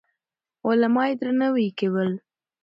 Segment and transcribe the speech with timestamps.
[0.67, 2.11] علما يې درناوي کول.